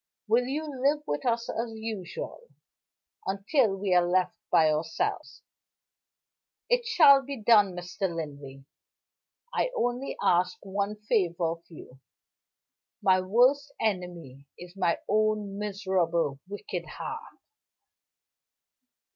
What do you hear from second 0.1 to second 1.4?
Will you live with